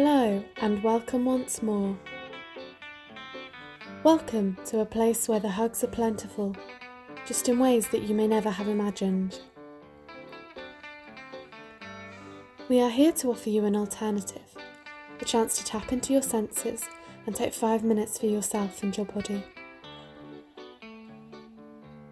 [0.00, 1.98] Hello, and welcome once more.
[4.04, 6.54] Welcome to a place where the hugs are plentiful,
[7.26, 9.40] just in ways that you may never have imagined.
[12.68, 14.56] We are here to offer you an alternative,
[15.20, 16.84] a chance to tap into your senses
[17.26, 19.42] and take five minutes for yourself and your body.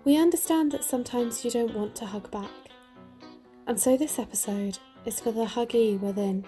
[0.02, 2.50] We understand that sometimes you don't want to hug back,
[3.68, 6.46] and so this episode is for the huggy within.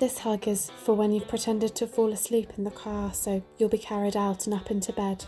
[0.00, 3.68] This hug is for when you've pretended to fall asleep in the car so you'll
[3.68, 5.24] be carried out and up into bed.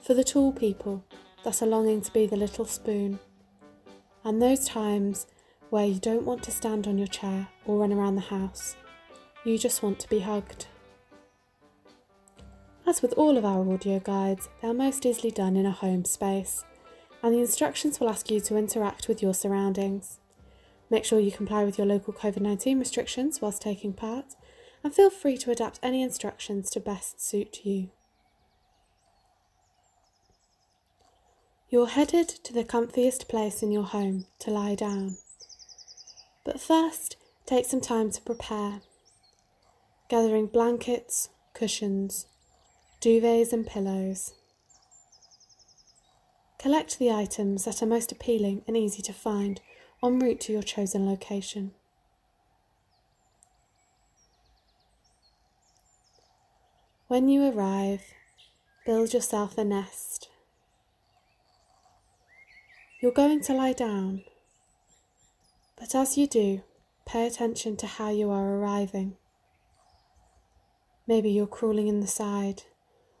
[0.00, 1.04] For the tall people
[1.44, 3.18] that's a longing to be the little spoon.
[4.24, 5.26] And those times
[5.70, 8.76] where you don't want to stand on your chair or run around the house.
[9.44, 10.66] You just want to be hugged.
[12.86, 16.04] As with all of our audio guides, they are most easily done in a home
[16.04, 16.64] space,
[17.22, 20.18] and the instructions will ask you to interact with your surroundings.
[20.92, 24.34] Make sure you comply with your local COVID 19 restrictions whilst taking part,
[24.84, 27.88] and feel free to adapt any instructions to best suit you.
[31.70, 35.16] You're headed to the comfiest place in your home to lie down.
[36.44, 38.82] But first, take some time to prepare,
[40.10, 42.26] gathering blankets, cushions,
[43.00, 44.34] duvets, and pillows.
[46.58, 49.62] Collect the items that are most appealing and easy to find
[50.02, 51.72] en route to your chosen location.
[57.06, 58.02] When you arrive,
[58.84, 60.28] build yourself a nest.
[63.00, 64.22] You're going to lie down,
[65.78, 66.62] but as you do,
[67.04, 69.16] pay attention to how you are arriving.
[71.06, 72.62] Maybe you're crawling in the side,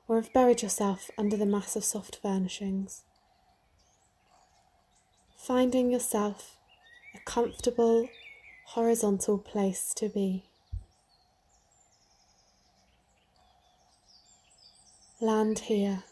[0.08, 3.02] or have buried yourself under the mass of soft furnishings.
[5.36, 6.56] Finding yourself
[7.24, 8.08] comfortable,
[8.66, 10.44] horizontal place to be.
[15.20, 16.02] Land here.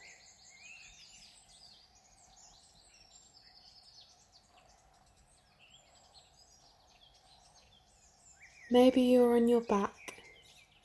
[8.71, 10.23] Maybe you're on your back,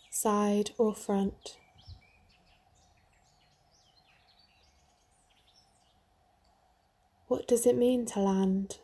[0.09, 1.57] side, or front.
[7.27, 8.79] What does it mean to land?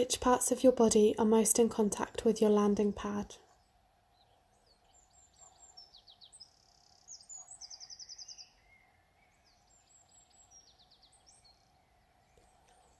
[0.00, 3.36] Which parts of your body are most in contact with your landing pad?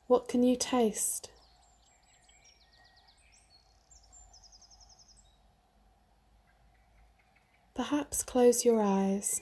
[0.09, 1.31] What can you taste?
[7.75, 9.41] Perhaps close your eyes.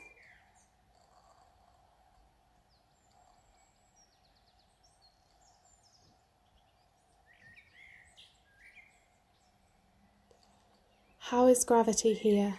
[11.31, 12.55] How is gravity here?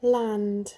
[0.00, 0.74] Land.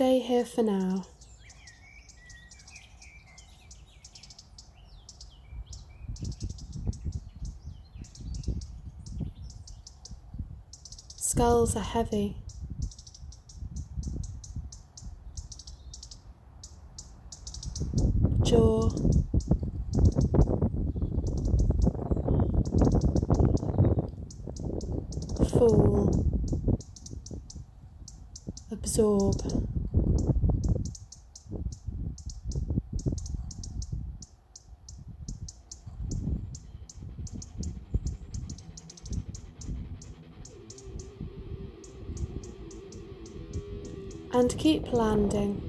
[0.00, 1.04] Stay here for now.
[11.16, 12.34] Skulls are heavy.
[18.42, 18.88] Jaw.
[25.50, 26.24] Fall.
[28.70, 29.79] Absorb.
[44.32, 45.66] and keep landing.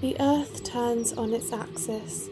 [0.00, 2.28] The Earth turns on its axis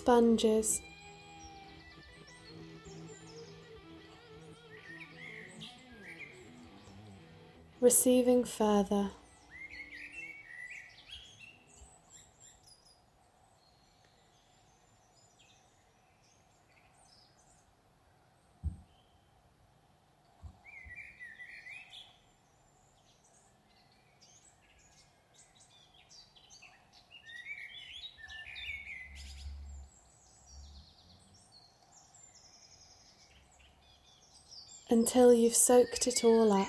[0.00, 0.80] Sponges.
[7.82, 9.10] Receiving further.
[34.90, 36.68] Until you've soaked it all up.